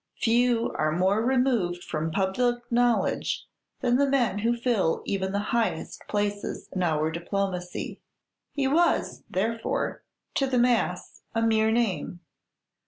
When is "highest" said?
5.53-6.01